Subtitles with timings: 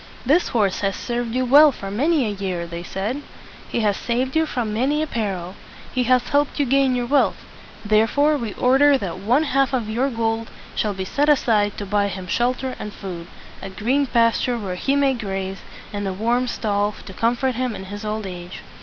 [0.25, 3.21] "This horse has served you well for many a year," they said.
[3.69, 5.53] "He has saved you from many a peril.
[5.93, 7.45] He has helped you gain your wealth.
[7.85, 11.85] Therefore we order that one half of all your gold shall be set aside to
[11.85, 13.27] buy him shelter and food,
[13.61, 15.61] a green pasture where he may graze,
[15.93, 18.61] and a warm stall to comfort him in his old age."